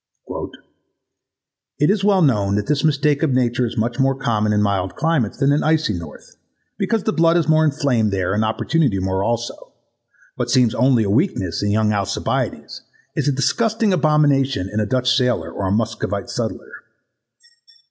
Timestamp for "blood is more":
7.13-7.63